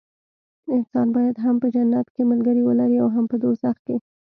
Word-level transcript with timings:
انسان 0.75 1.07
باید 1.15 1.35
هم 1.43 1.55
په 1.61 1.67
جنت 1.73 2.07
کې 2.15 2.29
ملګري 2.31 2.61
ولري 2.65 2.97
هم 3.15 3.25
په 3.31 3.35
دوزخ 3.43 3.75
کې. 3.85 3.95